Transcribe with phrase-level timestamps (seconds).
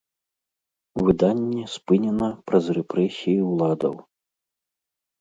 [1.03, 3.95] Выданне спынена праз рэпрэсіі ўладаў.